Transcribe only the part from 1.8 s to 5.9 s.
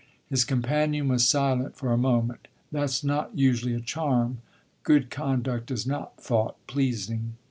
a moment. "That 's not usually a charm; good conduct is